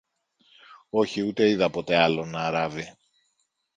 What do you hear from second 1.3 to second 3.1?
είδα ποτέ άλλον να ράβει.